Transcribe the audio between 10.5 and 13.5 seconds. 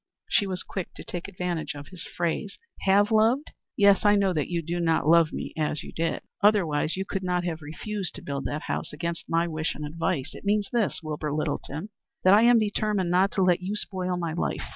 this, Wilbur Littleton, that I am determined not to